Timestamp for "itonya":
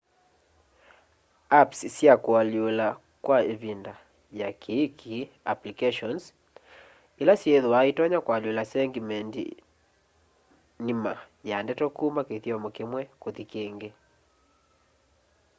7.91-8.19